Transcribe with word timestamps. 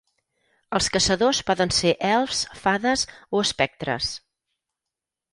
Els 0.77 0.85
caçadors 0.93 1.41
poden 1.49 1.73
ser 1.79 1.91
elfs, 2.11 2.39
fades 2.61 3.03
o 3.39 3.43
espectres. 3.49 4.09